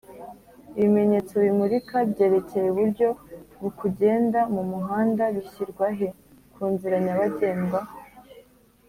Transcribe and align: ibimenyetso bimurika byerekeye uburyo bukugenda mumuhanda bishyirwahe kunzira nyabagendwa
ibimenyetso 0.77 1.33
bimurika 1.45 1.95
byerekeye 2.11 2.67
uburyo 2.69 3.07
bukugenda 3.61 4.39
mumuhanda 4.53 5.23
bishyirwahe 5.35 6.07
kunzira 6.53 6.97
nyabagendwa 7.05 7.79